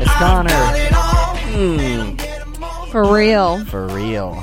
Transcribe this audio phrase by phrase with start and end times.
[0.00, 0.48] It's Conner.
[2.90, 3.62] For real.
[3.66, 4.42] For real.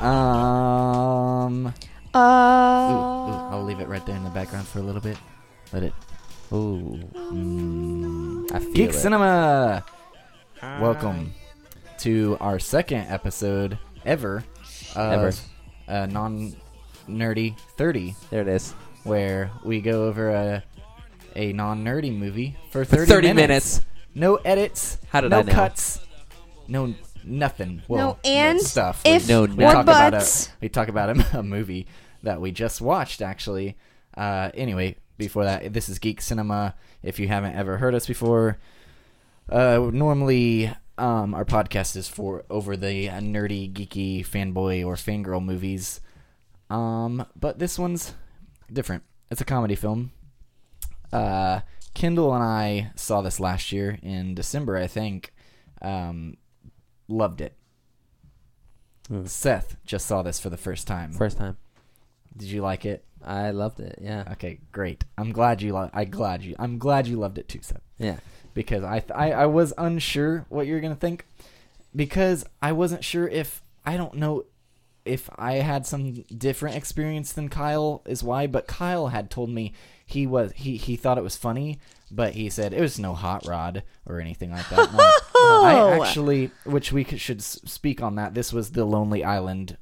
[0.04, 1.66] um.
[1.66, 1.72] Ooh, ooh,
[2.14, 3.48] Uh.
[3.50, 5.16] I'll leave it right there in the background for a little bit.
[5.72, 5.94] Let it.
[6.52, 6.98] Ooh.
[7.14, 8.52] Mm.
[8.52, 8.94] I feel Geek it.
[8.94, 9.86] Cinema.
[10.60, 11.32] Welcome
[12.00, 14.44] to our second episode ever.
[14.94, 15.32] Of Ever.
[15.88, 16.54] A non
[17.08, 18.72] nerdy 30, There it is.
[19.04, 20.62] where we go over a
[21.34, 23.80] a non nerdy movie for For 30, 30 minutes.
[24.14, 24.98] No edits.
[25.08, 25.52] How did no I know?
[25.52, 26.00] cuts.
[26.68, 26.94] No
[27.24, 27.82] nothing.
[27.88, 29.00] Well, No and, stuff.
[29.04, 31.86] if, No or or talk about a, we talk about a, a movie
[32.22, 33.76] that we just watched actually.
[34.16, 36.74] Uh, anyway, before that, this is Geek Cinema.
[37.02, 38.58] If you haven't ever heard us before,
[39.48, 40.70] uh, normally
[41.02, 46.00] um, our podcast is for over the uh, nerdy, geeky, fanboy or fangirl movies.
[46.70, 48.14] Um, but this one's
[48.72, 49.02] different.
[49.28, 50.12] It's a comedy film.
[51.12, 55.34] Uh, Kendall and I saw this last year in December, I think.
[55.82, 56.36] Um,
[57.08, 57.56] loved it.
[59.08, 59.26] Hmm.
[59.26, 61.12] Seth just saw this for the first time.
[61.14, 61.56] First time.
[62.36, 63.04] Did you like it?
[63.24, 63.98] I loved it.
[64.00, 64.22] Yeah.
[64.32, 65.04] Okay, great.
[65.18, 65.72] I'm glad you.
[65.72, 66.54] Lo- I glad you.
[66.60, 67.82] I'm glad you loved it too, Seth.
[67.98, 68.18] Yeah.
[68.54, 71.26] Because I, th- I I was unsure what you're gonna think,
[71.94, 74.44] because I wasn't sure if I don't know
[75.04, 79.72] if I had some different experience than Kyle is why, but Kyle had told me
[80.06, 81.78] he was he he thought it was funny,
[82.10, 84.92] but he said it was no hot rod or anything like that.
[84.92, 85.10] No.
[85.64, 88.34] I actually, which we should speak on that.
[88.34, 89.76] This was the Lonely Island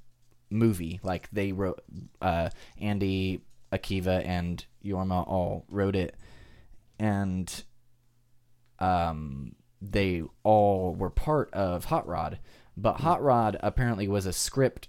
[0.48, 1.00] movie.
[1.02, 1.82] Like they wrote,
[2.22, 6.16] uh, Andy, Akiva, and Jorma all wrote it,
[6.98, 7.62] and
[8.80, 12.38] um, they all were part of Hot Rod.
[12.76, 14.88] But Hot Rod apparently was a script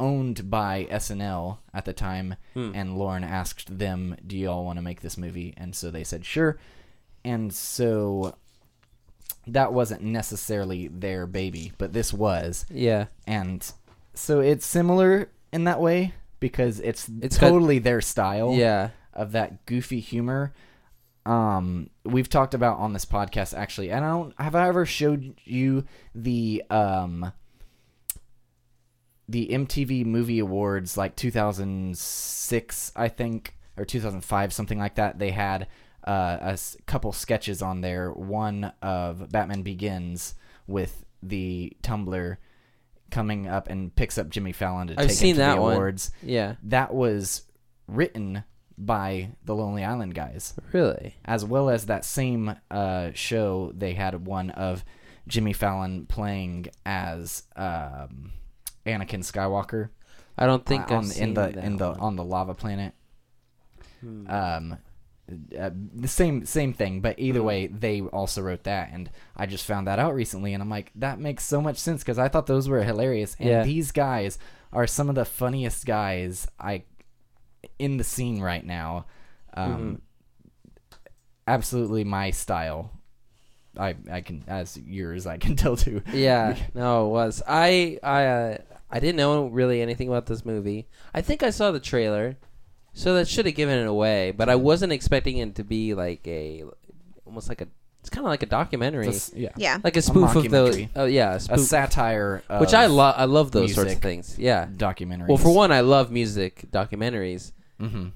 [0.00, 4.82] owned by SNL at the time, and Lorne asked them, "Do you all want to
[4.82, 6.58] make this movie?" And so they said, "Sure."
[7.24, 8.34] And so
[9.46, 13.06] that wasn't necessarily their baby, but this was, Yeah.
[13.26, 13.70] and
[14.14, 18.90] so it's similar in that way because it's, It's got- totally their style Yeah.
[19.12, 20.52] of that goofy humor.
[21.26, 25.34] Um, we've talked about on this podcast actually, and I don't have I ever showed
[25.44, 27.32] you the um
[29.28, 35.18] the MTV Movie Awards like 2006, I think, or 2005, something like that.
[35.18, 35.66] They had
[36.06, 38.10] uh, a s- couple sketches on there.
[38.12, 40.34] One of Batman Begins
[40.66, 42.38] with the Tumbler
[43.10, 45.62] coming up and picks up Jimmy Fallon to I've take seen him to that the
[45.62, 45.72] one.
[45.72, 46.56] awards Yeah.
[46.64, 47.42] that was
[47.86, 48.44] written
[48.76, 51.14] by the Lonely Island guys, Really?
[51.24, 53.72] as well as that same uh, show.
[53.74, 54.84] They had one of
[55.28, 58.32] Jimmy Fallon playing as um,
[58.86, 59.88] Anakin Skywalker
[60.36, 62.00] I don't think uh, I've on seen in the that in the one.
[62.00, 62.92] on the lava planet.
[64.02, 64.76] Um,
[65.58, 67.46] uh, the same same thing, but either Hmm.
[67.46, 70.90] way, they also wrote that, and I just found that out recently, and I'm like,
[70.96, 73.62] that makes so much sense because I thought those were hilarious, and Yeah.
[73.64, 74.38] these guys
[74.72, 76.82] are some of the funniest guys I
[77.78, 79.06] in the scene right now.
[79.54, 79.94] Um, Mm-hmm.
[81.46, 82.90] Absolutely my style.
[83.76, 86.00] I I can as yours I can tell too.
[86.12, 87.42] Yeah, no, it was.
[87.46, 88.58] I I uh,
[88.90, 90.88] I didn't know really anything about this movie.
[91.12, 92.36] I think I saw the trailer,
[92.94, 94.30] so that should have given it away.
[94.30, 96.64] But I wasn't expecting it to be like a,
[97.26, 97.68] almost like a.
[98.04, 99.78] It's kind of like a documentary, Just- yeah, Yeah.
[99.82, 100.76] like a spoof of those.
[100.76, 100.88] mockumentary.
[100.94, 103.14] Oh yeah, a a satire, of which I love.
[103.16, 104.02] I love those sorts of music.
[104.02, 104.36] things.
[104.38, 104.66] Yeah.
[104.66, 105.28] documentaries.
[105.28, 107.52] Well, for one, I love music documentaries.
[107.80, 108.08] hmm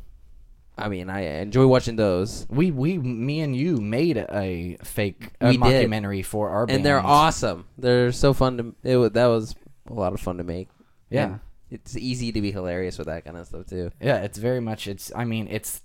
[0.76, 5.48] I mean, I enjoy watching those, We we me and you made a fake a
[5.48, 5.60] We did.
[5.90, 6.76] mockumentary for our band.
[6.76, 7.64] and they're awesome.
[7.78, 8.74] They're so fun to.
[8.84, 9.56] It wa- that was
[9.90, 10.68] a lot of fun to make.
[11.10, 11.24] Yeah.
[11.24, 11.40] And
[11.70, 13.90] it's easy to be hilarious with that kind of stuff too.
[14.00, 15.80] Yeah, it's very much it's I mean, it's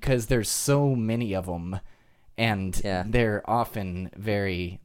[0.00, 1.78] cuz there's so many of them
[2.38, 3.04] and Yeah.
[3.06, 4.80] they're often very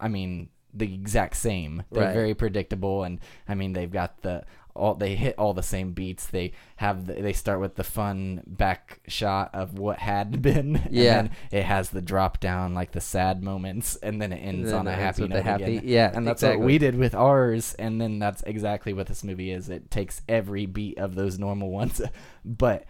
[0.00, 1.84] I mean, the exact same.
[1.92, 2.14] They're Right.
[2.14, 4.44] very predictable and I mean, they've got the
[4.74, 6.26] all they hit all the same beats.
[6.26, 10.80] They have the, they start with the fun back shot of what had been.
[10.90, 11.18] Yeah.
[11.20, 14.70] And then it has the drop down like the sad moments and then it ends
[14.70, 15.82] then on a it ends happy note happy- again.
[15.84, 16.56] yeah, And that's exactly.
[16.60, 19.68] what we did with ours and then that's exactly what this movie is.
[19.68, 22.00] It takes every beat of those normal ones.
[22.44, 22.84] but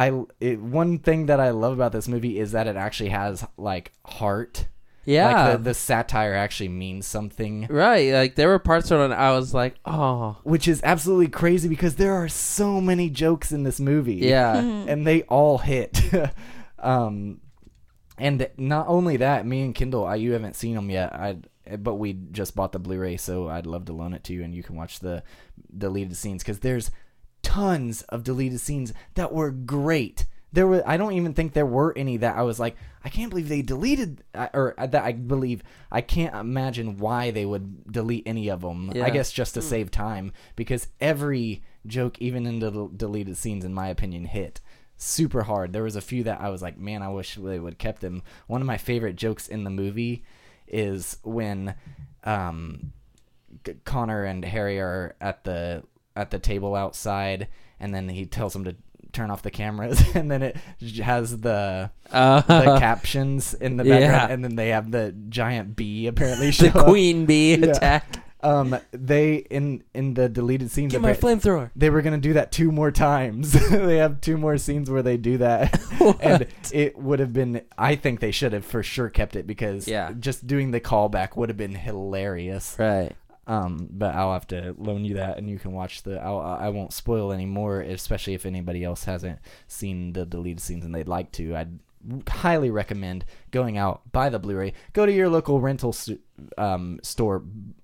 [0.00, 3.46] I it, one thing that I love about this movie is that it actually has
[3.58, 4.66] like heart.
[5.04, 7.66] Yeah, Like the, the satire actually means something.
[7.68, 8.12] right.
[8.12, 12.14] Like there were parts where I was like, oh, Which is absolutely crazy because there
[12.14, 14.16] are so many jokes in this movie.
[14.16, 14.56] yeah,
[14.88, 16.00] And they all hit.
[16.78, 17.40] um
[18.16, 21.12] and not only that, me and Kindle, I, you haven't seen them yet.
[21.14, 21.38] I
[21.76, 24.54] but we just bought the Blu-ray, so I'd love to loan it to you, and
[24.54, 25.22] you can watch the
[25.76, 26.90] deleted scenes because there's
[27.50, 30.26] tons of deleted scenes that were great.
[30.52, 33.30] There were I don't even think there were any that I was like I can't
[33.30, 38.24] believe they deleted uh, or that I believe I can't imagine why they would delete
[38.26, 38.92] any of them.
[38.94, 39.04] Yeah.
[39.04, 43.74] I guess just to save time because every joke even in the deleted scenes in
[43.74, 44.60] my opinion hit
[44.96, 45.72] super hard.
[45.72, 48.00] There was a few that I was like, man, I wish they would have kept
[48.00, 48.22] them.
[48.46, 50.24] One of my favorite jokes in the movie
[50.68, 51.74] is when
[52.22, 52.92] um,
[53.84, 55.82] Conner and Harry are at the
[56.20, 58.76] at the table outside, and then he tells them to
[59.12, 60.56] turn off the cameras, and then it
[61.02, 63.98] has the Uh, the captions in the Yeah.
[64.00, 66.84] background, and then they have the giant bee apparently the up.
[66.86, 67.66] queen bee Yeah.
[67.66, 68.04] attack.
[68.42, 70.92] Um, they in in the deleted scenes.
[70.92, 71.70] Get my flamethrower.
[71.76, 73.52] they were gonna do that two more times.
[73.70, 75.78] they have two more scenes where they do that,
[76.20, 77.60] and it would have been.
[77.76, 80.12] I think they should have for sure kept it because Yeah.
[80.18, 82.76] just doing the callback would have been hilarious.
[82.78, 83.12] Right.
[83.46, 86.20] Um, but I'll have to loan you that, and you can watch the.
[86.20, 90.84] I'll, I won't spoil any more, especially if anybody else hasn't seen the deleted scenes
[90.84, 91.56] and they'd like to.
[91.56, 91.78] I'd
[92.28, 95.94] highly recommend going out buy the Blu-ray, go to your local rental
[96.56, 97.42] um, store,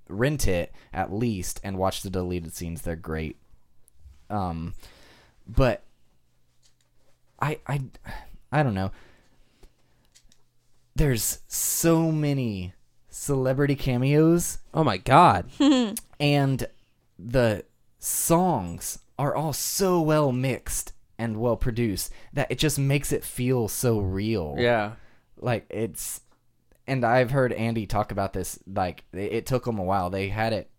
[0.08, 2.82] rent it at least, and watch the deleted scenes.
[2.82, 3.36] They're great.
[4.30, 4.74] Um,
[5.46, 5.82] but
[7.40, 7.82] I I
[8.52, 8.92] I don't know.
[10.94, 12.72] There's so many
[13.16, 15.46] celebrity cameos Oh my god.
[16.20, 16.66] and
[17.18, 17.64] the
[17.98, 23.68] songs are all so well mixed and well produced that it just makes it feel
[23.68, 24.56] so real.
[24.58, 24.92] Yeah.
[25.38, 26.20] Like it's
[26.86, 30.10] and I've heard Andy talk about this like it, it took them a while.
[30.10, 30.70] They had it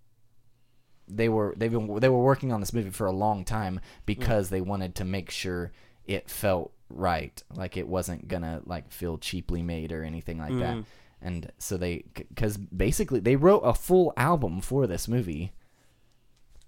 [1.08, 4.50] they were they've been they were working on this movie for a long time because
[4.50, 5.72] they wanted to make sure
[6.06, 7.42] it felt right.
[7.56, 10.76] Like it wasn't going to like feel cheaply made or anything like that.
[10.76, 10.86] Mm.
[11.22, 12.04] And so they
[12.36, 15.52] cuz basically they wrote a full album for this movie.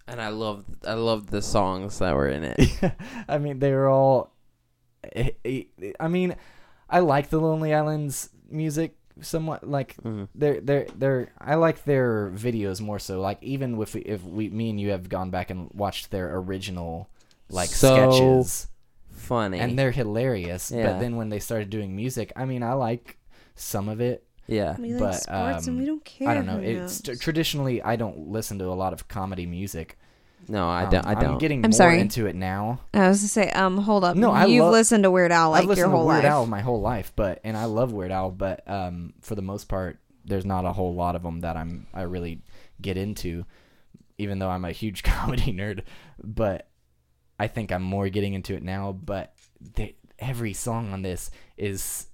[0.08, 2.60] And I love I love the songs that were in it.
[3.28, 4.34] I mean, they were all.
[5.16, 5.32] eh,
[6.00, 6.36] I mean,
[6.90, 9.70] I like the Lonely Islands music somewhat.
[9.70, 10.28] Like Mhm.
[10.34, 11.30] they're they're they're.
[11.40, 13.22] I like their videos more so.
[13.22, 16.36] Like even if we, if we me and you have gone back and watched their
[16.38, 17.08] original
[17.52, 18.68] like So sketches,
[19.12, 19.60] Funny.
[19.60, 20.72] and they're hilarious.
[20.72, 20.88] Yeah.
[20.94, 23.20] But then when they started doing music, I mean, I like
[23.54, 24.24] some of it.
[24.52, 24.76] Yeah.
[24.80, 26.28] We like But, sports and um, we don't care.
[26.30, 26.58] I don't know.
[26.58, 27.20] who It's knows.
[27.20, 29.98] traditionally I don't listen to a lot of comedy music.
[30.48, 31.06] No, I Um, don't.
[31.06, 31.38] I I'm don't.
[31.38, 32.00] getting I'm more sorry.
[32.00, 32.80] into it now.
[32.94, 34.16] I was to say, um, hold up.
[34.16, 36.32] No, I You've love- listened to Weird Al like I've your whole to Weird life.
[36.32, 39.66] Al my whole life, but and I love Weird Al, but um, for the most
[39.68, 42.42] part, there's not a whole lot of them that I'm I really
[42.82, 43.46] get into,
[44.18, 45.84] even though I'm a huge comedy nerd.
[46.24, 46.68] But
[47.40, 48.92] I think I'm more getting into it now.
[48.94, 49.34] But
[49.76, 52.08] they, every song on this is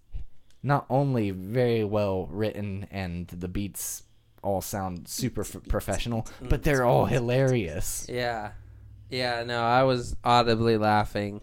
[0.66, 4.02] not only very well written and the beats
[4.42, 8.06] all sound super f- professional, but they're all hilarious.
[8.10, 8.52] Yeah.
[9.10, 11.42] Yeah, no, I was audibly laughing.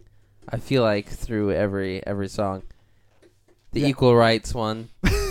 [0.49, 2.65] I feel like through every every song.
[3.71, 3.89] The Yeah.
[3.89, 4.89] equal rights one,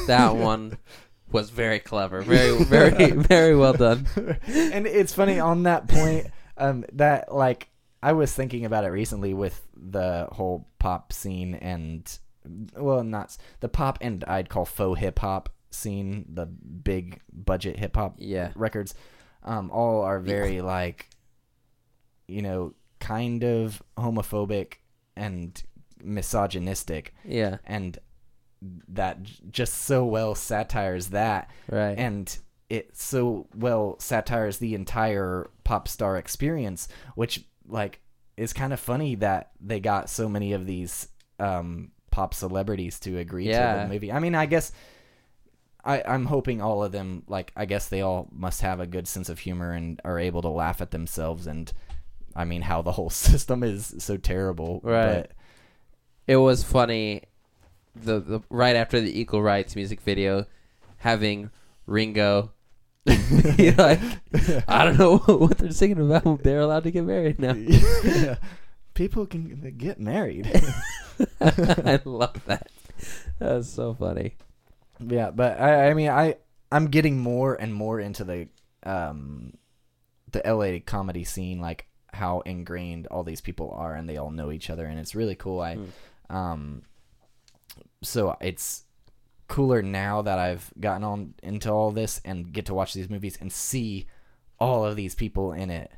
[0.08, 0.78] that one
[1.32, 2.22] was very clever.
[2.22, 4.08] Very very very well done.
[4.48, 6.28] and it's funny on that point
[6.58, 7.70] um that like
[8.04, 12.20] i was thinking about it recently with the whole pop scene and
[12.76, 17.96] well not the pop and i'd call faux hip hop scene the big budget hip
[17.96, 18.52] hop Yeah.
[18.56, 18.94] records
[19.44, 21.10] um all are very like
[22.28, 24.74] you know kind of homophobic
[25.16, 25.62] and
[26.04, 27.58] misogynistic Yeah.
[27.66, 27.98] and
[28.90, 29.18] that
[29.52, 31.98] just so well satires that Right.
[31.98, 32.38] and
[32.70, 38.02] it so well satires the entire pop star experience which like
[38.38, 41.08] is kind of funny that they got so many of these
[41.40, 43.52] um pop celebrities to agree to
[43.84, 44.72] the movie i mean i guess
[45.84, 49.08] I, I'm hoping all of them, like, I guess they all must have a good
[49.08, 51.48] sense of humor and are able to laugh at themselves.
[51.48, 51.72] And
[52.36, 54.82] I mean, how the whole system is so terrible.
[54.84, 55.32] Right.
[56.28, 57.24] it was funny
[57.96, 60.46] the, the right after the equal rights music video
[60.98, 61.50] having
[61.86, 62.52] Ringo
[63.06, 64.00] like
[64.68, 66.44] I don't know what they're singing about.
[66.44, 67.54] They're allowed to get married now.
[67.54, 68.40] But
[69.02, 70.46] people can get married.
[71.42, 72.68] I love that.
[73.40, 74.36] That's so funny.
[75.00, 76.36] Yeah, but I, I mean, I
[76.72, 78.48] I'm getting more and more into the
[78.84, 79.54] um
[80.32, 84.52] the LA comedy scene, like how ingrained all these people are, and they all know
[84.52, 85.60] each other, and it's really cool.
[85.62, 85.90] I Mm.
[86.36, 86.82] um
[88.04, 88.84] so it's
[89.48, 93.38] cooler now that I've gotten on into all this and get to watch these movies
[93.42, 94.06] and see
[94.60, 95.92] all of these people in it.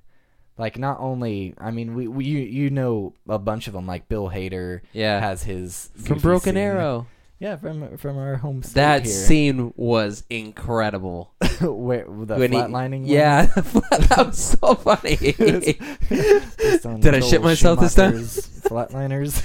[0.57, 3.88] Like not only, I mean, we, we you you know a bunch of them.
[3.88, 5.19] Like Bill Hader Yeah.
[5.19, 6.57] has his From Broken scene.
[6.57, 7.07] Arrow.
[7.39, 9.12] Yeah, from from our home state That here.
[9.13, 11.33] scene was incredible.
[11.62, 13.01] Where the When flatlining.
[13.01, 13.05] one?
[13.05, 15.17] Yeah, that was so funny.
[17.01, 18.13] Did I shit myself this time?
[18.13, 19.41] Flatliners.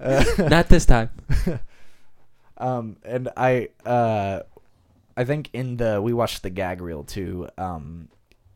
[0.00, 1.10] Uh, Not this time.
[2.56, 4.40] um, and I, uh,
[5.16, 7.48] I think in the we watched the gag reel too.
[7.58, 8.08] Um,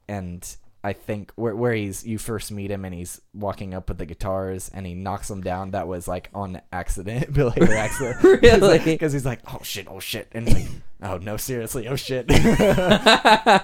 [0.09, 0.47] and
[0.83, 4.07] I think where where he's you first meet him and he's walking up with the
[4.07, 5.73] guitars and he knocks them down.
[5.73, 8.23] That was like on accident, Bill Hader accident.
[8.43, 8.79] Really?
[8.79, 10.69] Because he's like, oh shit, oh shit, and he's like,
[11.03, 12.31] oh no, seriously, oh shit.
[12.31, 13.63] and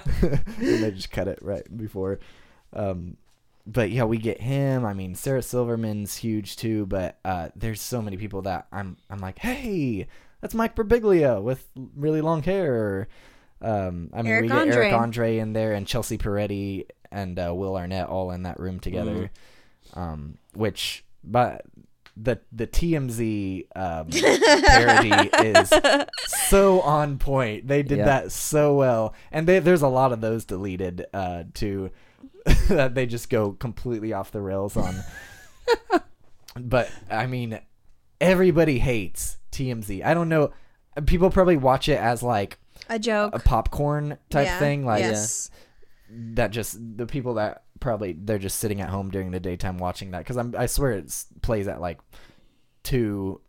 [0.57, 2.19] they just cut it right before.
[2.73, 3.15] Um,
[3.65, 4.85] but yeah, we get him.
[4.85, 6.85] I mean, Sarah Silverman's huge too.
[6.85, 10.07] But uh, there's so many people that I'm I'm like, hey,
[10.41, 13.07] that's Mike Birbiglia with really long hair.
[13.61, 14.75] Um, I mean, Eric we get Andre.
[14.75, 18.79] Eric Andre in there and Chelsea Peretti and uh, Will Arnett all in that room
[18.79, 19.31] together.
[19.95, 21.65] Um, which, but
[22.17, 24.07] the the TMZ um,
[24.65, 25.29] parody
[25.59, 25.73] is
[26.49, 27.67] so on point.
[27.67, 28.05] They did Yeah.
[28.05, 31.91] that so well, and they, there's a lot of those deleted uh, too.
[32.69, 34.95] that they just go completely off the rails on.
[36.59, 37.59] but I mean,
[38.21, 40.03] everybody hates TMZ.
[40.05, 40.51] I don't know.
[41.05, 43.35] People probably watch it as like A joke.
[43.35, 45.49] a popcorn type Yeah, thing, like yes.
[46.35, 46.51] That.
[46.51, 50.19] Just the people that probably they're just sitting at home during the daytime watching that
[50.19, 51.99] because I'm I swear it plays at like
[52.83, 53.41] two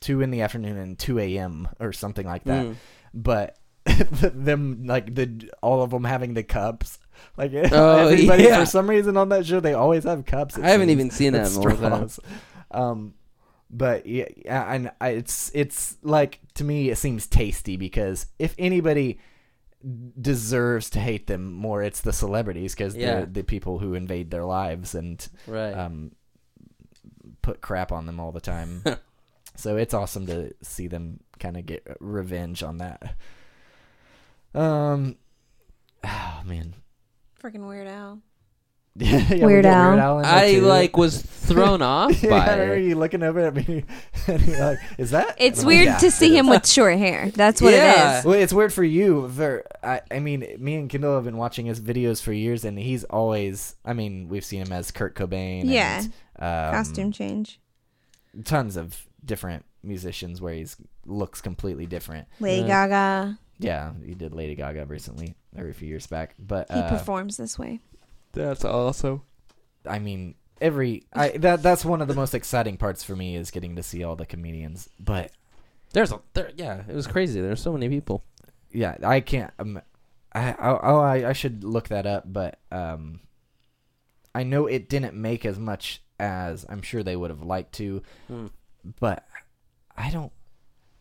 [0.00, 1.68] two in the afternoon and two a.m.
[1.80, 2.66] or something like that.
[2.66, 2.76] Mm.
[3.14, 6.98] But them like the all of them having the cups.
[7.36, 8.60] Like Oh, everybody yeah.
[8.60, 10.58] for some reason on that show they always have cups.
[10.58, 12.10] I haven't even seen that in a long
[12.70, 13.14] Um,
[13.70, 18.54] but yeah, yeah, and I, it's it's like to me it seems tasty because if
[18.58, 19.18] anybody
[20.20, 23.06] deserves to hate them more, it's the celebrities because Yeah.
[23.16, 25.72] they're the people who invade their lives and Right.
[25.72, 26.12] um,
[27.42, 28.82] put crap on them all the time.
[29.56, 33.14] so it's awesome to see them kind of get revenge on that.
[34.54, 35.16] Um,
[36.04, 36.74] oh man,
[37.40, 38.20] Freaking Weird Al.
[39.04, 39.90] yeah, we Weird got Al.
[39.90, 40.60] Weird Al I too.
[40.62, 42.84] like was thrown off yeah, by I remember it.
[42.84, 43.84] you looking over at me
[44.26, 46.66] and you're like, "Is that?" It's And I'm like, weird "Yeah, to see him with
[46.66, 47.30] short hair.
[47.30, 48.16] That's what Yeah.
[48.16, 48.24] it is.
[48.24, 49.28] Well, it's weird for you.
[49.28, 52.78] For I, I mean, me and Kendall have been watching his videos for years, and
[52.78, 53.76] he's always.
[53.84, 55.64] I mean, we've seen him as Kurt Cobain.
[55.66, 55.98] Yeah.
[55.98, 56.06] and,
[56.38, 57.60] um, Costume change.
[58.44, 62.26] Tons of different musicians where he's looks completely different.
[62.40, 62.88] Lady Yeah.
[62.88, 63.38] Gaga.
[63.58, 66.34] Yeah, he did Lady Gaga recently, every few years back.
[66.38, 67.80] But He uh, performs this way.
[68.36, 69.22] That's awesome.
[69.88, 73.50] I mean, every I that that's one of the most exciting parts for me is
[73.50, 74.88] getting to see all the comedians.
[75.00, 75.32] But
[75.92, 76.50] There's a there.
[76.56, 77.40] Yeah, it was crazy.
[77.40, 78.22] There's so many people.
[78.72, 79.52] yeah, I can't.
[79.58, 79.80] Um,
[80.32, 83.20] I I- oh I, I should look that up, but um,
[84.34, 88.02] I know it didn't make as much as I'm sure they would have liked to,
[88.30, 88.50] Mm.
[89.00, 89.24] but
[89.96, 90.32] I don't.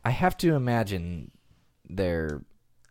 [0.04, 1.32] I have to imagine
[1.90, 2.44] they're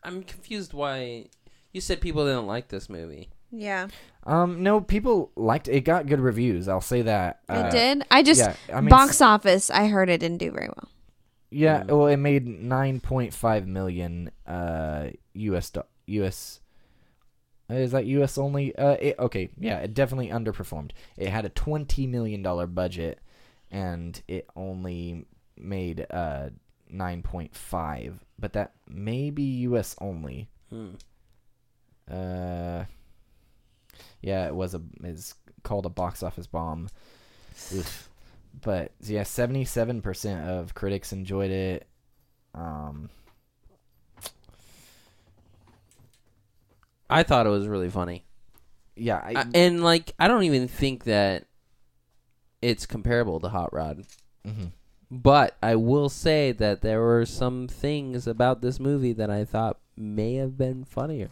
[0.03, 1.27] I'm confused why
[1.73, 3.31] you said people didn't like this movie.
[3.57, 3.89] Yeah.
[4.25, 6.67] um no people liked it It got good reviews.
[6.69, 8.05] I'll say that It Uh, did.
[8.11, 9.71] I just yeah, I mean, box office.
[9.71, 10.89] I heard it didn't do very well.
[11.51, 11.87] Yeah, Mm.
[11.89, 15.71] well, it made nine point five million uh U.S.
[15.71, 16.61] do- U.S.
[17.71, 18.37] Is that U.S.
[18.39, 18.75] only?
[18.77, 20.91] Uh, it, okay, yeah, it definitely underperformed.
[21.17, 23.21] It had a twenty million dollar budget,
[23.71, 25.25] and it only
[25.57, 26.51] made uh
[26.91, 28.25] nine point five.
[28.39, 29.95] But that may be U.S.
[30.01, 30.51] only.
[30.71, 30.91] Hmm.
[32.11, 32.85] Uh,
[34.25, 36.89] yeah, it was a is called a box office bomb.
[37.75, 38.09] Oof.
[38.63, 41.87] But yeah, seventy seven percent of critics enjoyed it.
[42.55, 43.11] Um,
[47.11, 48.25] I thought it was really funny,
[48.97, 51.45] yeah, I, I, and like I don't even think that
[52.63, 54.05] it's comparable to Hot Rod.
[54.47, 54.71] mhm.
[55.11, 59.79] But I will say that there were some things about this movie that I thought
[59.97, 61.31] may have been funnier.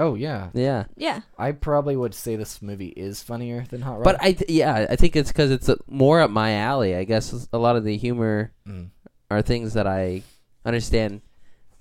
[0.00, 1.20] Oh yeah, Yeah, Yeah.
[1.38, 4.04] I probably would say this movie is funnier than Hot Rod.
[4.04, 6.96] but I th- yeah I think it's because it's uh more up my alley.
[6.96, 8.88] I guess a lot of the humor Mm.
[9.30, 10.22] are things that I
[10.64, 11.20] understand.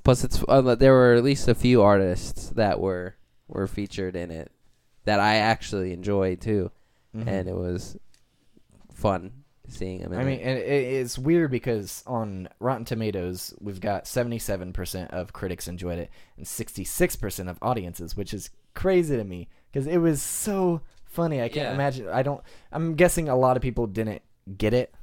[0.04, 3.16] Plus, it's uh, there were at least a few artists that were
[3.48, 4.52] were featured in it
[5.06, 6.72] that I actually enjoyed too,
[7.16, 7.28] Mhm.
[7.28, 7.98] and it was
[8.94, 9.38] fun
[9.70, 10.02] seeing.
[10.02, 15.34] In I mean, and it, it's weird because on Rotten Tomatoes, we've got 77% of
[15.34, 20.22] critics enjoyed it and 66% of audiences, which is crazy to me because it was
[20.22, 21.42] so funny.
[21.42, 21.74] I can't Yeah.
[21.74, 22.08] imagine.
[22.10, 22.42] I don't.
[22.72, 24.22] I'm guessing a lot of people didn't
[24.58, 24.94] get it,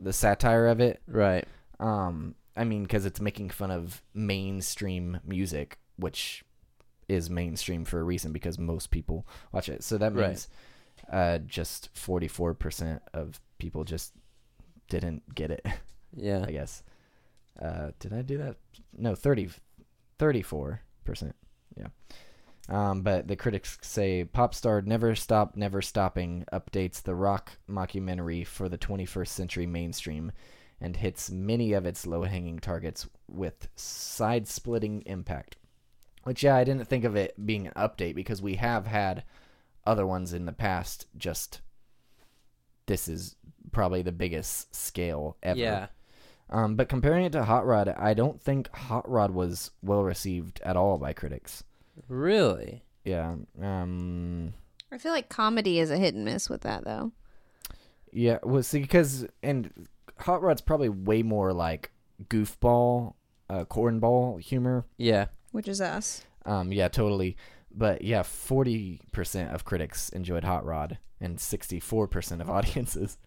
[0.00, 1.00] the satire of it.
[1.06, 1.44] right.
[1.80, 6.44] Um, I mean, because it's making fun of mainstream music, which
[7.08, 9.82] is mainstream for a reason because most people watch it.
[9.82, 10.28] So that Right.
[10.28, 10.48] means
[11.12, 14.12] uh, just 44% of people just
[14.88, 15.66] didn't get it,
[16.14, 16.44] Yeah.
[16.48, 16.82] I guess.
[17.60, 18.56] Uh, did I do that?
[18.96, 19.50] No, 30,
[20.18, 21.36] 34 percent.
[21.76, 21.88] Yeah.
[22.68, 28.46] Um, but the critics say pop star Never Stop Never Stopping updates the rock mockumentary
[28.46, 30.32] for the 21st century mainstream
[30.80, 35.56] and hits many of its low-hanging targets with side-splitting impact.
[36.24, 39.24] Which yeah, I didn't think of it being an update because we have had
[39.86, 41.60] other ones in the past just
[42.86, 43.36] this is
[43.72, 45.58] probably the biggest scale ever.
[45.58, 45.86] Yeah.
[46.50, 50.60] Um, but comparing it to Hot Rod, I don't think Hot Rod was well received
[50.62, 51.64] at all by critics.
[52.08, 52.84] Really?
[53.04, 53.36] Yeah.
[53.60, 54.54] Um.
[54.92, 57.12] I feel like comedy is a hit and miss with that though.
[58.12, 58.38] Yeah.
[58.42, 59.88] Well, see, because and
[60.20, 61.90] Hot Rod's probably way more like
[62.28, 63.14] goofball,
[63.50, 64.84] uh, cornball humor.
[64.96, 65.26] Yeah.
[65.50, 66.24] Which is us.
[66.46, 66.72] Um.
[66.72, 66.88] Yeah.
[66.88, 67.36] Totally.
[67.76, 73.18] But yeah, forty percent of critics enjoyed Hot Rod, and sixty-four percent of audiences.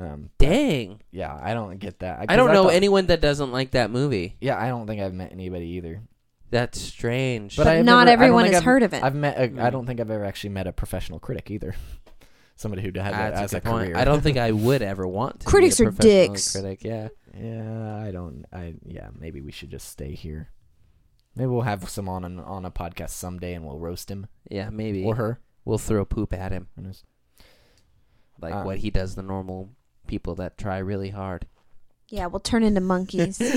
[0.00, 0.30] Um.
[0.38, 1.00] Dang.
[1.12, 2.26] Yeah, I don't get that.
[2.28, 4.36] I don't know thought- anyone that doesn't like that movie.
[4.40, 6.02] Yeah, I don't think I've met anybody either.
[6.50, 7.56] That's strange.
[7.56, 9.02] But I have not never- everyone has I've- heard of it.
[9.02, 9.36] I've met.
[9.36, 9.72] A, I Mm.
[9.72, 11.74] don't think I've ever actually met a professional critic either.
[12.56, 13.86] Somebody who had that as a a, point.
[13.88, 13.96] career.
[13.96, 15.46] I don't think I would ever want to.
[15.46, 16.52] Critics be a are dicks.
[16.52, 17.08] Critic, yeah.
[17.36, 18.44] Yeah, I don't.
[18.52, 19.08] I yeah.
[19.18, 20.50] Maybe we should just stay here.
[21.36, 24.70] Maybe we'll have some on an, on a podcast someday, and we'll roast him Yeah,
[24.70, 25.02] maybe.
[25.04, 25.40] or her.
[25.64, 26.68] We'll throw poop at him.
[26.76, 27.02] Who knows?
[28.40, 29.70] Like Um, what he does the normal
[30.06, 31.46] people that try really hard.
[32.08, 33.40] Yeah, we'll turn into monkeys.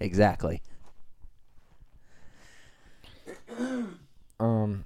[0.00, 0.62] Exactly.
[4.40, 4.84] Um.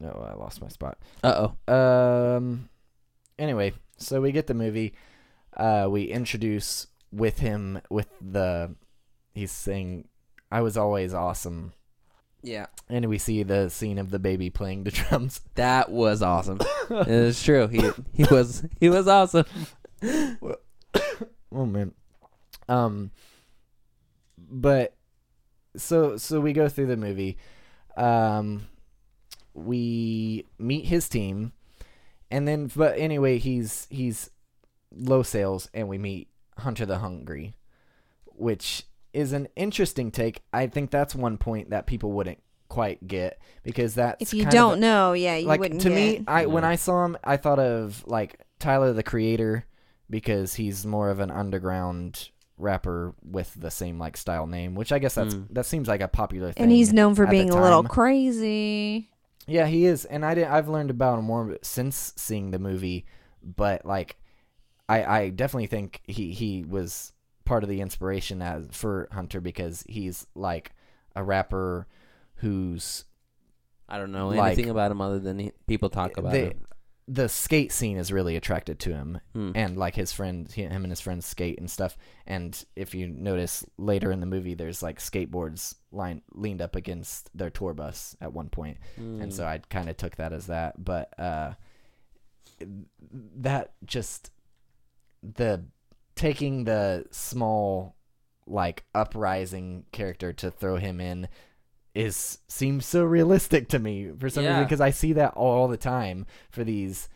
[0.00, 0.96] No, I lost my spot.
[1.22, 2.36] Uh oh.
[2.36, 2.70] Um.
[3.38, 4.94] Anyway, so we get the movie.
[5.54, 8.74] Uh, we introduce with him with the.
[9.36, 10.08] He's saying,
[10.50, 11.74] "I was always awesome,"
[12.42, 12.66] Yeah.
[12.88, 15.42] and we see the scene of the baby playing the drums.
[15.56, 16.58] That was awesome.
[16.90, 17.68] it's true.
[17.68, 17.82] He
[18.14, 19.44] he was he was awesome.
[21.52, 21.92] Oh man.
[22.68, 23.10] Um.
[24.38, 24.94] But
[25.76, 27.36] so so we go through the movie.
[27.96, 28.66] Um.
[29.54, 31.52] We meet his team,
[32.30, 34.28] and then but anyway he's he's
[34.94, 37.56] low sales, and we meet Hunter the Hungry,
[38.26, 38.84] which
[39.16, 40.42] is an interesting take.
[40.52, 44.52] I think that's one point that people wouldn't quite get because that's if you kind
[44.52, 45.94] don't of, know, yeah, you like wouldn't to get.
[45.94, 49.64] me i when i saw him i thought of like tyler the creator
[50.10, 54.98] because he's more of an underground rapper with the same like style name which i
[54.98, 55.46] guess that's Mm.
[55.54, 59.10] that seems like a popular thing and he's known for being a little crazy.
[59.46, 63.06] yeah he is and i did i've learned about him more since seeing the movie
[63.42, 64.16] but like
[64.88, 67.12] i i definitely think he he was
[67.46, 70.72] part of the inspiration as for hunter because he's like
[71.14, 71.86] a rapper
[72.36, 73.04] who's
[73.88, 76.64] I don't know Like- anything about him other than he, people talk about the, him.
[77.08, 79.52] the skate scene is really attracted to him Hmm.
[79.54, 83.06] and like his friend, he, him and his friends skate and stuff and if you
[83.06, 88.16] notice later in the movie there's like skateboards line leaned up against their tour bus
[88.20, 89.22] at one point Hmm.
[89.22, 91.52] and so i kind of took that as that but uh
[93.36, 94.30] that just
[95.22, 95.64] the
[96.16, 97.94] taking the small
[98.46, 101.28] like uprising character to throw him in
[101.94, 105.76] is seems so realistic to me for some reason because I see that all the
[105.76, 107.08] time for these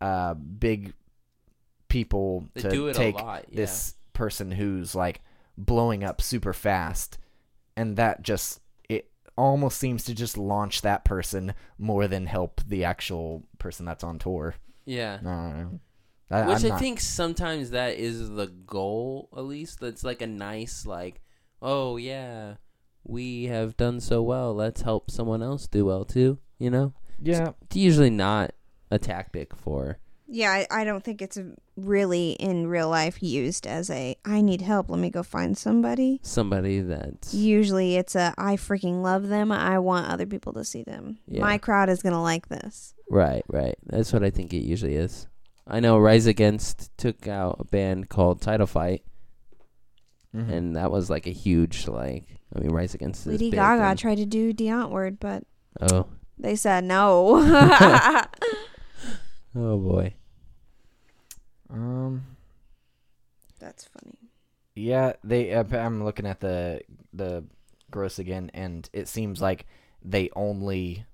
[0.00, 0.94] uh big
[1.88, 3.44] people they to do it take a lot.
[3.50, 3.56] Yeah.
[3.56, 5.20] this person who's like
[5.58, 7.18] blowing up super fast
[7.76, 12.84] and that just it almost seems to just launch that person more than help the
[12.84, 14.54] actual person that's on tour.
[14.86, 15.18] yeah.
[16.30, 16.52] I don't know.
[16.52, 19.80] I, Which I'm I not- think sometimes that is the goal, at least.
[19.80, 21.20] That's like a nice, like,
[21.60, 22.54] oh yeah,
[23.04, 24.54] we have done so well.
[24.54, 26.38] Let's help someone else do well too.
[26.58, 28.52] You know, yeah, it's usually not
[28.90, 29.98] a tactic for.
[30.32, 31.38] Yeah, I, I don't think it's
[31.76, 34.88] really in real life used as a I need help.
[34.88, 36.20] Let me go find somebody.
[36.22, 39.50] somebody that's Usually, it's a I freaking love them.
[39.50, 41.18] I want other people to see them.
[41.26, 41.40] Yeah.
[41.40, 42.94] My crowd is gonna like this.
[43.10, 43.74] right, right.
[43.86, 45.26] That's what I think it usually is.
[45.70, 49.04] I know Rise Against took out a band called Title Fight,
[50.34, 50.50] Mhm.
[50.50, 52.24] and that was like a huge like.
[52.54, 55.44] I mean, Rise Against is Lady big Gaga and- tried to do Die Antwoord, but
[55.80, 56.06] oh,
[56.38, 57.36] they said no.
[59.54, 60.14] oh boy.
[61.68, 62.24] um,
[63.60, 64.18] That's funny.
[64.74, 65.52] yeah, they.
[65.52, 66.80] Uh, I'm looking at the
[67.12, 67.44] the
[67.90, 69.66] gross again, and it seems like
[70.02, 71.04] they only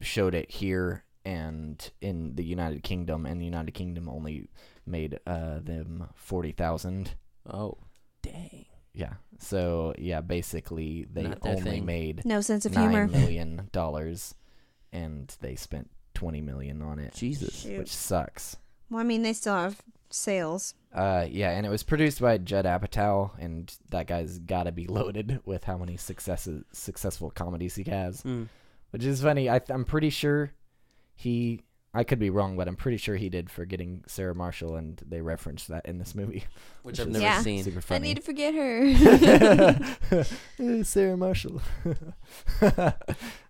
[0.00, 4.48] showed it here and in the United Kingdom, and the United Kingdom only
[4.86, 7.14] made uh them forty thousand.
[7.48, 7.78] Oh,
[8.22, 8.66] dang.
[8.92, 9.14] Yeah.
[9.38, 11.84] So yeah, basically they Not their only thing.
[11.86, 13.06] made No sense of humor.
[13.06, 14.34] nine million dollars,
[14.92, 17.60] and they spent twenty million on it, Jesus.
[17.62, 17.78] Shoot.
[17.78, 18.56] which sucks.
[18.90, 19.80] Well, I mean, they still have
[20.10, 20.74] sales.
[20.92, 24.86] Uh, yeah, and it was produced by Judd Apatow, and that guy's got to be
[24.88, 28.22] loaded with how many successes, successful comedies he has.
[28.24, 28.48] Mm.
[28.90, 29.48] Which is funny.
[29.48, 30.50] I th- I'm pretty sure
[31.20, 31.60] he.
[31.92, 35.20] I could be wrong, but I'm pretty sure he did Forgetting Sarah Marshall, and they
[35.20, 36.44] referenced that in this movie.
[36.84, 37.42] Which Which I've never Yeah.
[37.42, 37.64] seen.
[37.64, 39.74] Super I need to forget her.
[40.60, 41.60] Eh, Sarah Marshall.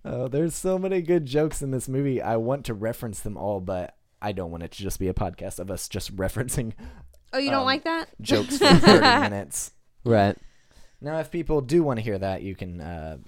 [0.04, 2.22] oh, there's so many good jokes in this movie.
[2.22, 5.14] I want to reference them all, but I don't want it to just be a
[5.14, 6.72] podcast of us just referencing
[7.34, 8.08] oh, you don't Um, like that?
[8.22, 9.72] jokes for 30 minutes.
[10.04, 10.36] Right.
[11.02, 13.18] Now, if people do want to hear that, you can uh,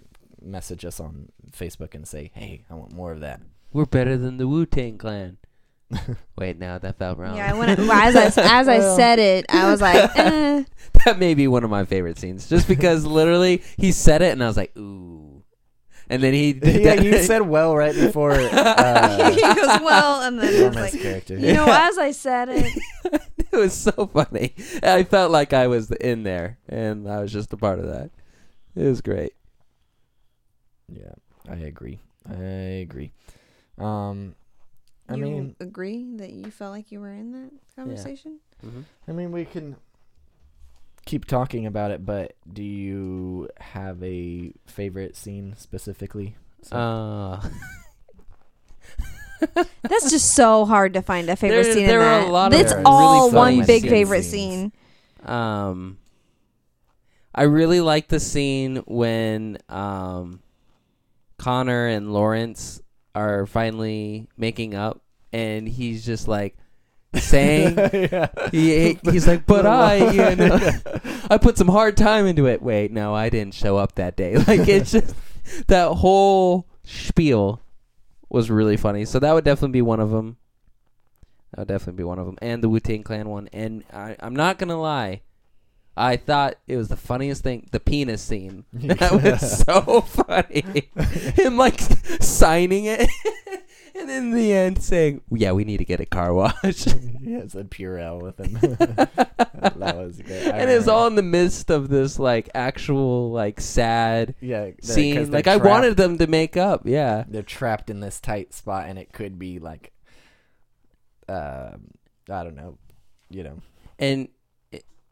[0.41, 3.41] message us on Facebook and say, "Hey, I want more of that."
[3.73, 5.39] We're better than the Wu Tang Clan.
[6.39, 7.37] Wait, no, that felt wrong.
[7.37, 8.25] Yeah, I went, well, as I
[8.61, 10.65] as I said it, I was like, eh.
[11.05, 14.43] that may be one of my favorite scenes, just because literally he said it and
[14.43, 15.43] I was like, ooh,
[16.09, 17.05] and then he did yeah, that.
[17.05, 21.37] you said well right before he uh, goes well, and then he was like, character.
[21.37, 22.73] you know, as I said it,
[23.05, 24.55] it was so funny.
[24.83, 28.11] I felt like I was in there, and I was just a part of that.
[28.75, 29.35] It was great.
[30.89, 31.13] Yeah,
[31.49, 32.01] I agree.
[32.29, 32.43] I
[32.83, 33.13] agree.
[33.79, 34.35] Um,
[35.09, 38.39] I you mean, agree that you felt like you were in that conversation.
[38.65, 38.81] Mm-hmm.
[39.09, 39.77] I mean, we can
[41.05, 46.37] keep talking about it, but do you have a favorite scene specifically?
[46.63, 47.49] So- Uh,
[49.83, 52.53] That's just so hard to find a favorite There- scene there in are a lot
[52.55, 53.91] of It's really all funny one big scenes.
[53.93, 54.73] favorite Scenes.
[55.25, 55.29] scene.
[55.29, 55.99] um,
[57.35, 60.43] I really like the scene when um,
[61.39, 62.81] Conner and Lawrence
[63.15, 66.57] are finally making up, and he's just like
[67.15, 67.77] saying.
[67.93, 68.29] yeah.
[68.51, 70.59] He, he's like, but I, you know,
[71.31, 72.63] I put some hard time into it.
[72.63, 74.37] Wait, no, I didn't show up that day.
[74.37, 75.15] Like it's just
[75.67, 77.61] that whole spiel
[78.29, 79.05] was really funny.
[79.05, 80.37] So that would definitely be one of them.
[81.53, 83.49] That would definitely be one of them, and the Wu Tang Clan one.
[83.53, 85.21] And I, I'm not gonna lie,
[85.97, 87.69] I thought it was the funniest thing.
[87.71, 90.91] The penis scene that was so funny.
[91.35, 91.81] Him like
[92.21, 93.09] signing it,
[93.95, 96.85] and in the end saying, "Yeah, we need to get a car wash."
[97.23, 98.55] he has a Purell with him.
[98.55, 100.21] that was.
[100.21, 105.31] I and it's all in the midst of this like actual like sad yeah scene.
[105.31, 106.83] Like I wanted them to make up.
[106.85, 107.25] Yeah.
[107.29, 109.93] They're trapped in this tight spot, and it could be like,
[111.29, 111.73] uh,
[112.31, 112.79] I don't know,
[113.31, 113.59] you know,
[113.99, 114.29] And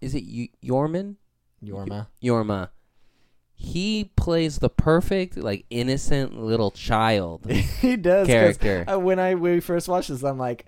[0.00, 1.16] is it Y- Yorman?
[1.64, 2.06] Jorma.
[2.22, 2.68] Jorma.
[3.54, 8.84] He plays the perfect like innocent little child he does 'cause, character.
[8.88, 10.64] uh, when I when we first watched this, I'm like,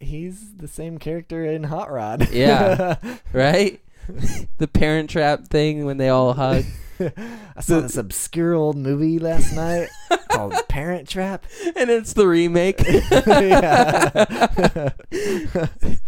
[0.00, 2.30] he's the same character in Hot Rod.
[2.30, 2.96] Yeah.
[3.32, 3.80] right?
[4.58, 6.64] the parent trap thing when they all hug.
[7.00, 9.88] I saw this obscure old movie last night
[10.28, 11.46] called Parent Trap.
[11.74, 12.78] and it's the remake.
[12.86, 14.10] Yeah.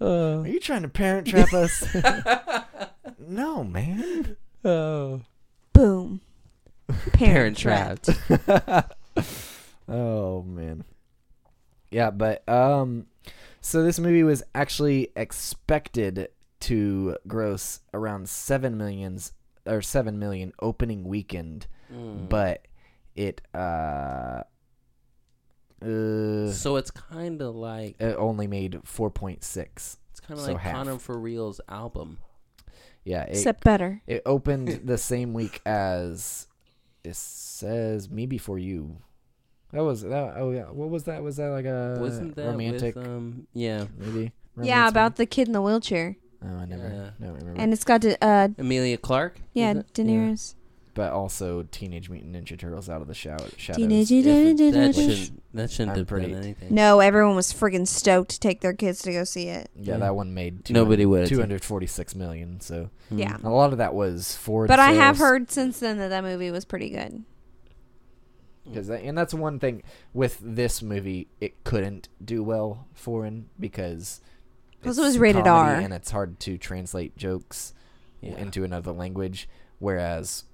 [0.00, 0.42] Oh.
[0.42, 1.84] Are you trying to parent trap us?
[3.18, 4.36] no, man.
[4.64, 5.22] oh.
[5.72, 6.20] Boom.
[7.12, 8.02] Parent Trap.
[8.02, 8.94] trapped.
[9.88, 10.84] oh man.
[11.90, 13.06] Yeah, but um
[13.60, 16.28] so this movie was actually expected
[16.60, 19.32] to gross around 7 millions
[19.66, 22.28] or 7 million opening weekend, Mm.
[22.28, 22.66] but
[23.14, 24.42] it uh
[25.82, 29.38] uh so it's kind of like it only made 4.6.
[30.10, 30.72] it's kind of so like half.
[30.74, 32.18] Conner for Real's album.
[33.04, 34.02] Yeah, it, Except better.
[34.06, 36.46] it opened the same week as
[37.04, 38.96] it says Me Before You.
[39.72, 41.22] That was that oh yeah, what was that?
[41.22, 44.32] Was that like a Wasn't that romantic with um yeah, maybe?
[44.60, 46.16] Yeah, romance about the kid in the wheelchair.
[46.42, 47.10] Oh, I never Yeah.
[47.26, 47.60] don't remember.
[47.60, 49.36] And it's got to, uh, Emilia Clarke?
[49.54, 50.54] yeah, is it?
[50.96, 51.10] Daenerys.
[51.10, 53.76] but also Teenage Mutant Ninja Turtles out of the shower, shadows.
[53.76, 56.74] Teenage Mutant it- That Which- shouldn't that shouldn't I'm have pretty- done anything.
[56.74, 59.70] No, everyone was friggin' stoked to take their kids to go see it.
[59.76, 59.98] yeah, Yeah.
[59.98, 61.28] that one made Nobody would've.
[61.28, 62.60] 246 million.
[62.60, 63.18] So Hmm.
[63.18, 63.36] Yeah.
[63.42, 64.66] a lot of that was for.
[64.66, 67.22] But I have heard since then that that movie was pretty good.
[68.64, 69.82] because and that's one thing
[70.12, 74.20] with this movie it couldn't do well foreign because
[74.82, 75.80] 'Cause it it's was rated comedy R.
[75.80, 77.74] and it's hard to translate jokes
[78.20, 78.36] Yeah.
[78.36, 80.44] into another language whereas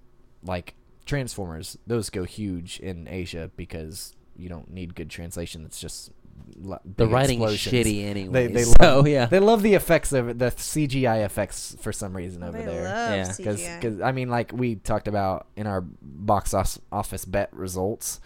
[0.44, 0.74] like
[1.04, 6.10] transformers those go huge in asia because you don't need good translation it's just
[6.56, 7.86] the big writing is explosions.
[7.86, 8.46] shitty anyway.
[8.48, 9.26] they so love- yeah.
[9.26, 12.84] they love the effects of it the cgi effects for some reason over They there
[12.84, 13.24] love Yeah.
[13.28, 13.80] CGI.
[13.80, 16.54] because I mean, like we talked about in our box
[16.90, 18.20] office bet results,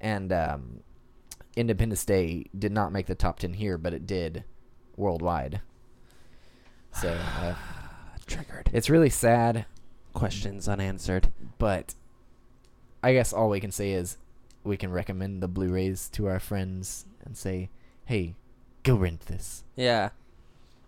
[0.00, 0.80] and um,
[1.56, 4.44] Independence Day did not make the top ten here, but it did
[4.96, 5.60] worldwide.
[6.92, 7.08] So
[7.40, 7.54] uh,
[8.26, 8.70] Triggered.
[8.72, 9.64] it's really sad,
[10.16, 11.28] Questions unanswered.
[11.58, 11.94] but
[13.02, 14.16] I guess all we can say is
[14.64, 17.68] we can recommend the Blu-rays to our friends and say,
[18.06, 18.34] "Hey,
[18.82, 19.62] go rent this.
[19.76, 20.08] Yeah.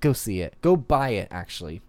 [0.01, 0.55] Go see it.
[0.63, 1.83] Go buy it." Actually,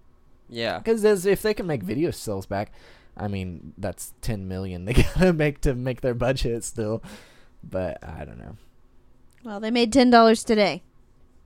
[0.49, 0.77] Yeah.
[0.79, 2.71] because if they can make video sales back,
[3.17, 7.01] I mean that's ten million they gotta make to make their budget still.
[7.63, 8.57] But I don't know.
[9.43, 10.83] Well, they made ten dollars today.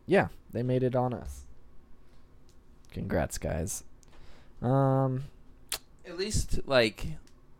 [0.07, 1.45] Yeah, they made it on us.
[2.91, 3.83] Congrats, guys.
[4.61, 5.25] Um,
[6.05, 7.07] At least like,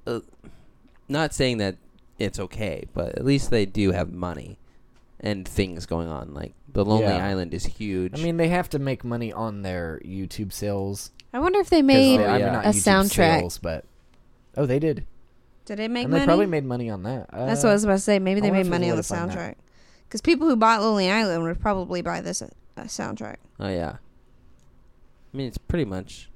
[0.06, 0.20] uh,
[1.08, 1.78] not saying that
[2.20, 4.58] it's okay, but at least they do have money
[5.20, 6.34] and things going on.
[6.34, 7.26] Like the Lonely Yeah.
[7.26, 8.20] Island is huge.
[8.20, 11.12] I mean they have to make money on their YouTube sales.
[11.34, 12.20] I wonder if they made.
[12.20, 13.40] they- I mean, not a YouTube soundtrack.
[13.40, 13.86] sales, but
[14.58, 15.06] oh, they did.
[15.66, 16.22] Did they make and money?
[16.22, 17.30] they probably made money on that.
[17.32, 18.20] That's what I was about to say.
[18.20, 19.56] Maybe I they wonder made if money on the there's a way to find soundtrack.
[20.08, 23.38] Because people who bought Lonely Island would probably buy this uh, uh, soundtrack.
[23.60, 23.96] oh yeah.
[25.34, 26.30] I mean, it's pretty much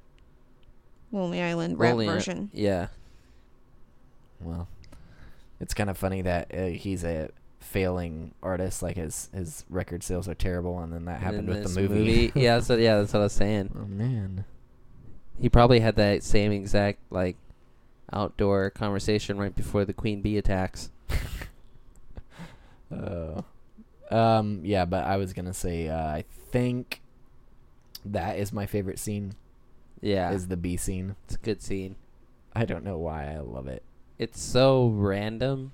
[1.12, 2.50] Lonely Island rap Lonely I- version.
[2.52, 2.88] Yeah.
[4.40, 4.68] Well,
[5.60, 8.82] it's kind of funny that uh, he's a failing artist.
[8.82, 11.82] Like his his record sales are terrible, and then that happened And with this the
[11.82, 12.32] movie.
[12.40, 13.70] yeah, so yeah, that's what I was saying.
[13.76, 14.44] oh man.
[15.40, 17.36] He probably had that same exact like
[18.12, 20.90] outdoor conversation right before the queen bee attacks.
[22.92, 23.42] Uh,
[24.14, 24.60] um.
[24.64, 27.00] Yeah, but I was gonna say uh, I think
[28.04, 29.32] that is my favorite scene.
[30.00, 31.16] Yeah, Is the B scene.
[31.24, 31.96] it's a good scene.
[32.54, 33.82] I don't know why I love it.
[34.18, 35.72] It's so random.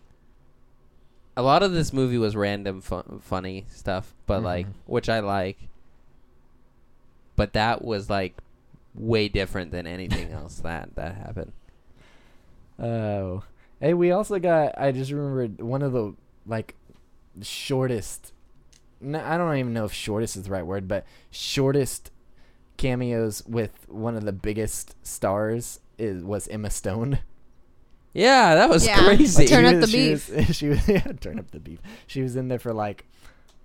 [1.36, 4.72] A lot of this movie was random, fun, funny stuff, but like, Mhm.
[4.86, 5.58] which I like.
[7.36, 8.36] But that was like
[8.94, 11.52] way different than anything else that that happened.
[12.78, 13.42] Oh.
[13.80, 16.14] Hey, we also got I just remembered one of the
[16.46, 16.74] like
[17.42, 18.32] shortest
[19.00, 22.10] no, I don't even know if shortest is the right word, but shortest
[22.76, 27.20] cameos with one of the biggest stars is was Emma Stone.
[28.12, 28.98] Yeah, that was Yeah.
[29.04, 29.46] crazy.
[29.46, 30.48] Turn She up was- the she beef.
[30.48, 31.80] Was, she was yeah, turn up the beef.
[32.06, 33.04] She was in there for like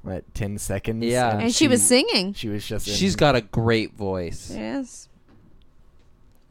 [0.02, 1.04] what, 10 seconds?
[1.06, 1.38] Yeah.
[1.38, 2.34] And she was singing.
[2.34, 4.50] She was just in, She's got a great voice.
[4.50, 5.08] Yes.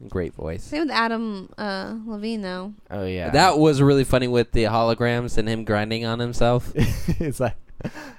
[0.07, 0.63] Great voice.
[0.63, 2.73] Same with Adam uh, Levine, though.
[2.89, 3.31] Oh yeah.
[3.31, 6.71] That was really funny with the holograms and him grinding on himself.
[6.75, 7.55] it's like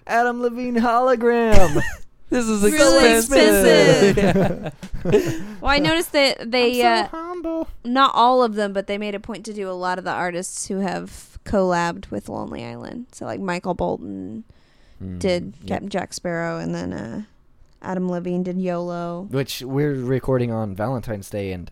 [0.07, 1.81] Adam Levine hologram.
[2.31, 4.19] this is Really expensive.
[4.19, 4.75] expensive.
[5.61, 7.69] Well, I noticed that they, I'm uh, humble.
[7.85, 10.11] not all of them, but they made a point to do a lot of the
[10.13, 13.07] artists who have collabed with Lonely Island.
[13.13, 14.45] So, like Michael Bolton
[15.19, 15.67] did Mm, yep.
[15.69, 17.23] Captain Jack Sparrow, and then uh,
[17.83, 19.27] Adam Levine did YOLO.
[19.31, 21.71] which we're recording on Valentine's Day, and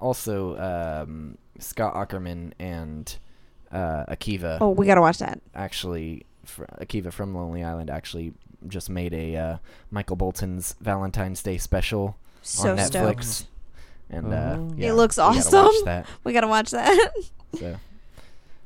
[0.00, 3.16] also um, Scott Aukerman and
[3.72, 5.40] uh, Akiva Oh, we gotta watch that.
[5.54, 8.32] actually, fr- Akiva from Lonely Island actually
[8.68, 9.56] just made a uh,
[9.90, 13.50] Michael Bolton's Valentine's Day special So on Netflix, stoked.
[14.10, 14.72] and uh, Oh.
[14.76, 15.84] yeah, It looks we gotta watch awesome.
[15.84, 16.06] that.
[16.24, 17.12] We gotta watch that.
[17.58, 17.76] So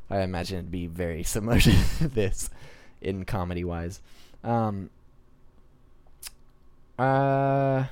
[0.08, 2.50] I imagine it'd be very similar to this
[3.00, 4.00] in comedy wise.
[4.44, 4.90] Um
[6.98, 7.84] uh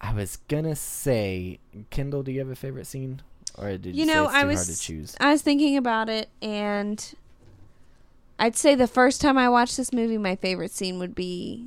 [0.00, 1.58] I was gonna say
[1.90, 3.20] Kendall, do you have a favorite scene?
[3.56, 5.16] Or did you, You say know, it's I was hard to choose?
[5.18, 7.04] I was thinking about it, and
[8.38, 11.66] I'd say the first time I watched this movie, my favorite scene would be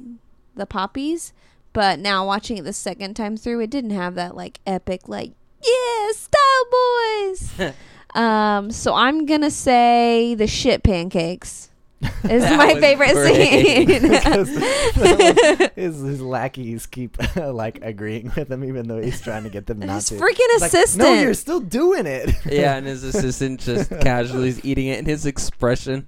[0.55, 1.33] the poppies.
[1.73, 5.31] But now watching it the second time through, it didn't have that like epic, like
[5.63, 7.73] yeah, style boys.
[8.15, 11.69] um, so I'm gonna say the shit pancakes
[12.23, 13.87] is That my favorite great.
[14.09, 14.59] Because scene.
[14.59, 19.49] that one- his, his lackeys keep like agreeing with him even though he's trying to
[19.49, 20.15] get them not His to.
[20.15, 21.03] freaking It's like, assistant.
[21.03, 22.31] no, you're still doing it.
[22.45, 26.07] yeah, and his assistant just casually is eating it, and his expression.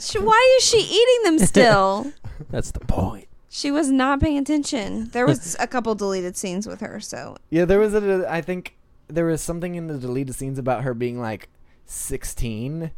[0.00, 2.12] Sh- Why is she eating them still?
[2.50, 3.28] That's the point.
[3.48, 5.08] She was not paying attention.
[5.10, 8.26] There was a couple deleted scenes with her, so Yeah, there was a.
[8.30, 8.76] I think
[9.08, 11.48] there was something in the deleted scenes about her being like
[11.84, 12.92] sixteen,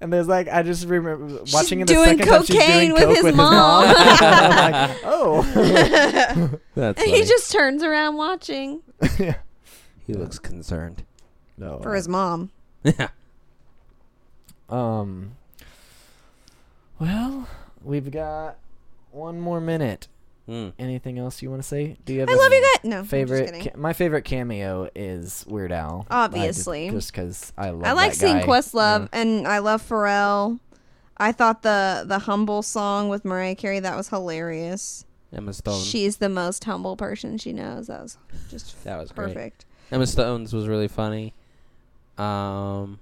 [0.00, 2.92] and there's like I just remember watching it the doing second time she's cocaine doing
[2.94, 3.86] with coke his with mom.
[3.88, 4.06] his mom.
[4.22, 5.42] I'm like, oh,
[6.74, 7.10] That's and funny.
[7.20, 8.80] he just turns around watching
[9.18, 9.36] yeah.
[10.06, 11.04] he looks concerned.
[11.58, 12.50] No, for his mom.
[12.82, 13.08] Yeah.
[14.70, 15.32] um.
[17.00, 17.48] Well,
[17.82, 18.58] we've got
[19.10, 20.06] one more minute.
[20.48, 20.72] Mm.
[20.78, 21.96] Anything else you want to say?
[22.04, 22.28] Do you have?
[22.28, 22.84] I a love you guys.
[22.90, 26.06] No, I'm just Favorite, ca- my favorite cameo is Weird Al.
[26.10, 26.90] I just- Obviously.
[26.90, 27.84] just because I love.
[27.84, 28.46] I like that seeing guy.
[28.46, 29.20] Questlove, Yeah.
[29.20, 30.58] and I love Pharrell.
[31.16, 35.04] I thought the the humble song with Mariah Carey that was hilarious.
[35.32, 35.80] Emma Stone.
[35.82, 37.86] She's the most humble person she knows.
[37.86, 38.18] That was
[38.50, 39.28] just that was great.
[39.34, 39.64] perfect.
[39.92, 41.32] Emma Stone's was really funny.
[42.18, 42.98] Um,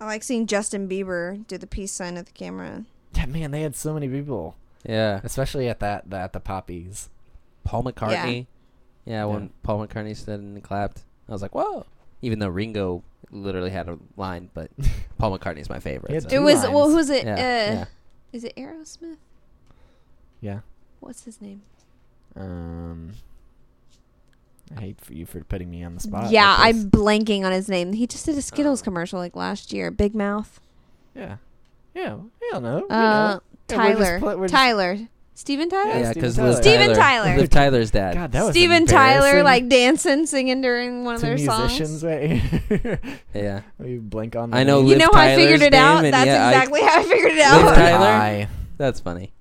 [0.00, 2.84] I like seeing Justin Bieber do the peace sign at the camera.
[3.14, 5.20] Yeah, man, they had so many people, yeah.
[5.24, 7.08] especially at that at the poppies.
[7.64, 8.46] Paul McCartney.
[9.06, 9.48] Yeah, when Yeah.
[9.62, 11.86] Paul McCartney stood and clapped, I was like, "Whoa!"
[12.22, 14.70] Even though Ringo literally had a line, but
[15.18, 16.10] Paul McCartney's my favorite.
[16.10, 16.74] He had so- It Two was lines.
[16.74, 17.24] well, who's it?
[17.24, 17.84] Yeah, uh, yeah.
[18.32, 19.16] Is it Aerosmith?
[20.40, 20.60] Yeah.
[21.00, 21.62] What's his name?
[22.36, 23.12] Um,
[24.76, 26.30] I hate for you for putting me on the spot.
[26.30, 26.74] yeah, like.
[26.74, 27.92] I'm blanking on his name.
[27.92, 29.90] He just did a Skittles commercial like last year.
[29.90, 30.60] Big Mouth.
[31.14, 31.36] Yeah.
[31.94, 32.16] Yeah.
[32.50, 32.76] Hell no.
[32.78, 33.42] we Uh, know.
[33.68, 34.18] Yeah, we're just Tyler.
[34.20, 34.98] pl- we're Tyler.
[35.34, 35.88] Steven Tyler.
[35.90, 36.48] Yeah, Steven because Tyler.
[36.48, 37.36] Liv Steven Tyler, Tyler.
[37.36, 38.14] Liv Tyler's dad.
[38.14, 42.00] God, that was Steven Tyler, like dancing, singing during one of to their musicians.
[42.00, 42.04] songs.
[42.04, 42.98] Right?
[43.34, 43.60] Yeah.
[43.84, 44.54] you blink on.
[44.54, 46.00] I know the You Liv know how I figured it out?
[46.02, 47.74] That's yeah, I- exactly how I figured it Liv out.
[47.74, 48.06] Tyler?
[48.06, 48.48] High.
[48.78, 49.32] That's funny.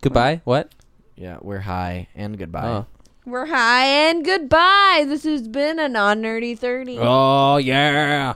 [0.00, 0.40] Goodbye.
[0.44, 0.72] What?
[1.16, 2.66] Yeah, we're high and goodbye.
[2.68, 2.86] Oh.
[3.26, 5.04] We're high and goodbye.
[5.08, 6.98] This has been a non nerdy 30.
[7.00, 8.34] Oh yeah.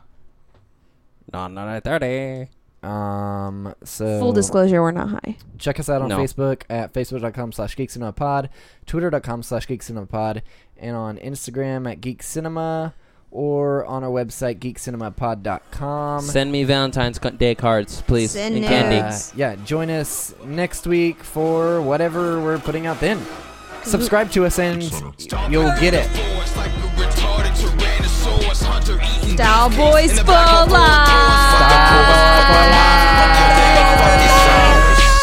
[1.32, 2.50] Non nerdy thirty.
[2.82, 3.72] Um.
[3.84, 5.36] So Full disclosure, we're not high.
[5.58, 6.18] check us out on No.
[6.18, 8.48] Facebook at facebook.com slash geekcinemapod,
[8.86, 10.42] twitter.com slash geekcinemapod,
[10.78, 12.94] and on Instagram at geekcinema,
[13.30, 16.22] or on our website geekcinemapod.com.
[16.22, 18.96] Send me Valentine's Day cards, please, Send and candy.
[18.98, 23.20] Uh, yeah, join us next week for whatever we're putting out then.
[23.84, 24.82] Subscribe to us and
[25.50, 26.06] you'll get it.
[29.34, 31.08] Style Boyz for life.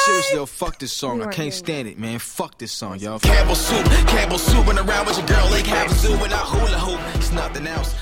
[0.05, 1.21] Seriously, yo, fuck this song.
[1.21, 2.19] I can't stand it, man.
[2.19, 3.19] Fuck this song, y'all.
[3.19, 7.15] Campbell soup, Campbell soup, and around with your girl, Lake Havasu, and I hula hoop.
[7.15, 7.93] It's nothing else.